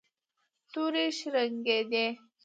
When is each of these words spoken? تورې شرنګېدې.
تورې 0.71 1.05
شرنګېدې. 1.17 2.07